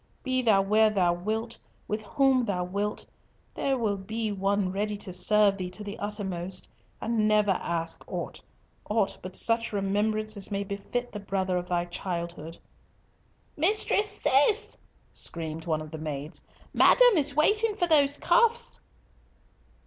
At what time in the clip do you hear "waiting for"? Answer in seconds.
17.35-17.85